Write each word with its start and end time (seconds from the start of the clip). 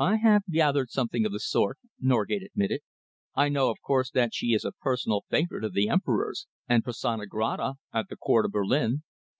"I 0.00 0.16
have 0.16 0.42
gathered 0.50 0.90
something 0.90 1.24
of 1.24 1.30
the 1.30 1.38
sort," 1.38 1.78
Norgate 2.00 2.42
admitted. 2.42 2.80
"I 3.36 3.48
know, 3.48 3.70
of 3.70 3.80
course, 3.80 4.10
that 4.10 4.34
she 4.34 4.48
is 4.48 4.64
a 4.64 4.72
personal 4.72 5.22
favourite 5.28 5.62
of 5.62 5.74
the 5.74 5.88
Emperor's, 5.88 6.48
and 6.68 6.82
persona 6.82 7.24
grata 7.28 7.74
at 7.92 8.08
the 8.08 8.16
Court 8.16 8.46
of 8.46 8.50
Berlin." 8.50 9.04